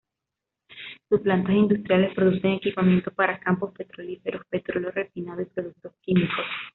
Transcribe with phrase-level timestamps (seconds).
[1.09, 6.43] Sus plantas industriales producen equipamiento para campos petrolíferos, petróleo refinado y productos químicos.